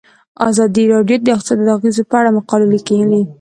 ازادي 0.49 0.83
راډیو 0.93 1.17
د 1.21 1.27
اقتصاد 1.35 1.59
د 1.67 1.69
اغیزو 1.77 2.03
په 2.11 2.15
اړه 2.19 2.35
مقالو 2.37 2.71
لیکلي. 2.73 3.21